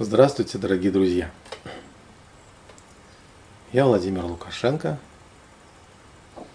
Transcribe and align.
Здравствуйте, 0.00 0.58
дорогие 0.58 0.90
друзья! 0.90 1.30
Я 3.72 3.86
Владимир 3.86 4.24
Лукашенко. 4.24 4.98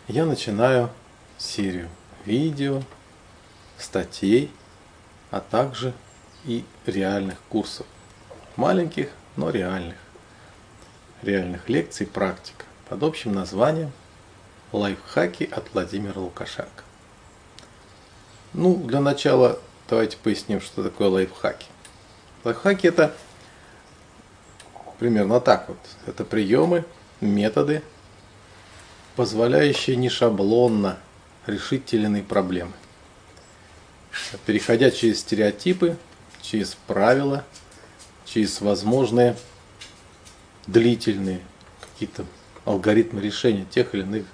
Я 0.09 0.25
начинаю 0.25 0.89
серию 1.37 1.87
видео, 2.25 2.81
статей, 3.77 4.51
а 5.31 5.39
также 5.39 5.93
и 6.43 6.65
реальных 6.85 7.39
курсов. 7.47 7.85
Маленьких, 8.57 9.07
но 9.37 9.51
реальных. 9.51 9.95
Реальных 11.21 11.69
лекций, 11.69 12.07
практик. 12.07 12.65
Под 12.89 13.03
общим 13.03 13.33
названием 13.33 13.93
«Лайфхаки 14.73 15.49
от 15.49 15.73
Владимира 15.73 16.19
Лукашенко». 16.19 16.83
Ну, 18.51 18.75
для 18.75 18.99
начала 18.99 19.59
давайте 19.87 20.17
поясним, 20.17 20.59
что 20.59 20.83
такое 20.83 21.07
лайфхаки. 21.07 21.67
Лайфхаки 22.43 22.87
это 22.87 23.15
примерно 24.99 25.39
так 25.39 25.69
вот. 25.69 25.79
Это 26.05 26.25
приемы, 26.25 26.85
методы, 27.21 27.81
позволяющие 29.15 29.95
не 29.95 30.09
шаблонно 30.09 30.97
решить 31.47 31.85
те 31.85 31.97
или 31.97 32.05
иные 32.05 32.23
проблемы. 32.23 32.73
Переходя 34.45 34.91
через 34.91 35.21
стереотипы, 35.21 35.97
через 36.41 36.75
правила, 36.87 37.43
через 38.25 38.61
возможные 38.61 39.35
длительные 40.67 41.41
какие-то 41.81 42.25
алгоритмы 42.65 43.21
решения 43.21 43.65
тех 43.69 43.95
или 43.95 44.01
иных 44.01 44.25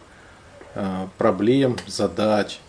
э, 0.73 1.07
проблем, 1.17 1.77
задач. 1.87 2.59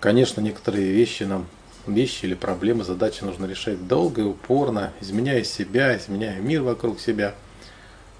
Конечно, 0.00 0.40
некоторые 0.40 0.92
вещи 0.92 1.24
нам 1.24 1.46
вещи 1.86 2.24
или 2.24 2.34
проблемы, 2.34 2.84
задачи 2.84 3.24
нужно 3.24 3.46
решать 3.46 3.86
долго 3.86 4.22
и 4.22 4.24
упорно, 4.24 4.92
изменяя 5.00 5.44
себя, 5.44 5.96
изменяя 5.96 6.40
мир 6.40 6.62
вокруг 6.62 7.00
себя. 7.00 7.34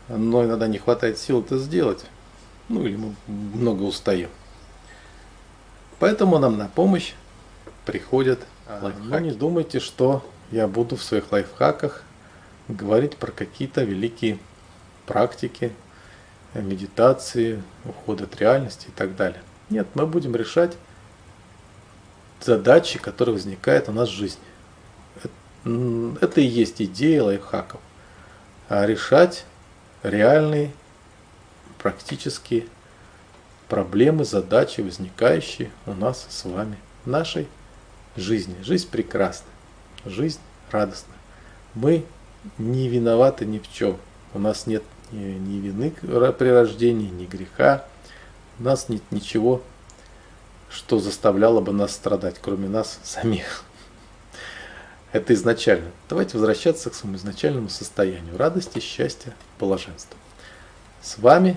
Но 0.09 0.45
иногда 0.45 0.67
не 0.67 0.79
хватает 0.79 1.19
сил 1.19 1.41
это 1.41 1.59
сделать. 1.59 2.05
Ну 2.69 2.85
или 2.87 2.97
мы 2.97 3.15
много 3.27 3.83
устаем. 3.83 4.31
Поэтому 5.99 6.39
нам 6.39 6.59
на 6.59 6.69
помощь 6.69 7.13
приходят 7.85 8.41
лайфхаки. 8.69 9.09
Но 9.09 9.19
не 9.19 9.31
думайте, 9.31 9.81
что 9.81 10.25
я 10.51 10.69
буду 10.69 10.97
в 10.97 11.03
своих 11.03 11.33
лайфхаках 11.33 12.03
говорить 12.69 13.17
про 13.17 13.33
какие-то 13.33 13.83
великие 13.85 14.39
практики, 15.07 15.73
медитации, 16.55 17.63
уход 17.85 18.21
от 18.21 18.37
реальности 18.41 18.89
и 18.89 18.91
так 18.91 19.17
далее. 19.17 19.41
Нет, 19.71 19.87
мы 19.95 20.07
будем 20.07 20.37
решать 20.37 20.77
задачи, 22.41 22.99
которые 22.99 23.35
возникают 23.35 23.89
у 23.89 23.93
нас 23.93 24.09
в 24.09 24.13
жизни. 24.13 24.43
Это 26.21 26.41
и 26.41 26.45
есть 26.45 26.81
идея 26.81 27.23
лайфхаков. 27.25 27.81
А 28.69 28.87
решать 28.87 29.45
реальные, 30.03 30.73
практические 31.79 32.67
проблемы, 33.69 34.25
задачи, 34.25 34.81
возникающие 34.81 35.71
у 35.87 35.95
нас 35.95 36.27
с 36.29 36.45
вами 36.45 36.79
в 37.05 37.09
нашей 37.09 37.49
жизни. 38.17 38.57
Жизнь 38.63 38.89
прекрасна, 38.91 39.49
жизнь 40.05 40.41
радостна. 40.71 41.15
Мы 41.75 42.05
не 42.59 42.89
виноваты 42.89 43.45
ни 43.45 43.59
в 43.59 43.71
чем. 43.73 43.99
У 44.35 44.39
нас 44.39 44.67
нет 44.67 44.85
ни, 45.11 45.59
вины 45.59 45.91
при 45.91 46.49
рождении, 46.49 47.09
ни 47.09 47.27
греха. 47.27 47.85
У 48.59 48.63
нас 48.63 48.89
нет 48.89 49.03
ничего 49.11 49.63
что 50.77 50.99
заставляло 50.99 51.63
бы 51.63 51.73
нас 51.73 51.93
страдать, 51.93 52.37
кроме 52.41 52.69
нас 52.69 53.01
самих. 53.03 53.65
Это 55.11 55.33
изначально. 55.33 55.91
Давайте 56.07 56.37
возвращаться 56.37 56.91
к 56.91 56.95
своему 56.95 57.17
изначальному 57.17 57.71
состоянию 57.71 58.37
радости, 58.37 58.79
счастья, 58.79 59.35
блаженства. 59.59 60.19
С 61.01 61.17
вами 61.17 61.57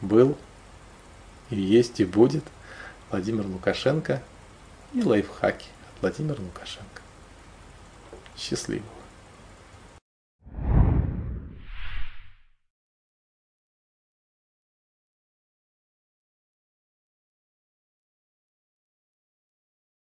был 0.00 0.38
и 1.50 1.56
есть 1.60 1.98
и 1.98 2.04
будет 2.04 2.44
Владимир 3.10 3.44
Лукашенко 3.44 4.22
и 4.92 5.02
лайфхаки 5.02 5.66
от 5.96 6.02
Владимира 6.02 6.40
Лукашенко. 6.40 7.02
Счастливо! 8.38 8.84